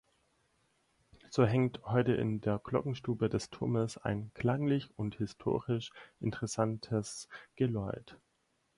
So 1.29 1.45
hängt 1.45 1.81
heute 1.85 2.13
in 2.13 2.41
der 2.41 2.57
Glockenstube 2.57 3.29
des 3.29 3.51
Turmes 3.51 3.99
ein 3.99 4.31
klanglich 4.33 4.89
und 4.97 5.13
historisch 5.19 5.91
interessantes 6.19 7.29
Geläut. 7.55 8.17